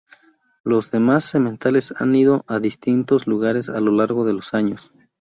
Los 0.63 0.89
demás 0.89 1.25
sementales 1.25 1.93
han 1.97 2.15
ido 2.15 2.43
a 2.47 2.59
distintos 2.59 3.27
lugares 3.27 3.69
a 3.69 3.79
lo 3.81 3.91
largo 3.91 4.25
de 4.25 4.33
los 4.33 4.55
años. 4.55 4.95